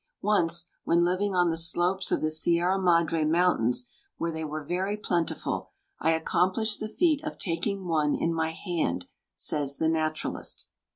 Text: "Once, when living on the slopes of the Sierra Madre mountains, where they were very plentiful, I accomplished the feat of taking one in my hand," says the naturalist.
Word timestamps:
"Once, 0.23 0.65
when 0.83 1.05
living 1.05 1.35
on 1.35 1.51
the 1.51 1.55
slopes 1.57 2.11
of 2.11 2.21
the 2.21 2.31
Sierra 2.31 2.79
Madre 2.79 3.23
mountains, 3.23 3.87
where 4.17 4.31
they 4.31 4.43
were 4.43 4.63
very 4.63 4.97
plentiful, 4.97 5.73
I 5.99 6.13
accomplished 6.13 6.79
the 6.79 6.89
feat 6.89 7.23
of 7.23 7.37
taking 7.37 7.87
one 7.87 8.15
in 8.15 8.33
my 8.33 8.49
hand," 8.49 9.05
says 9.35 9.77
the 9.77 9.89
naturalist. 9.89 10.65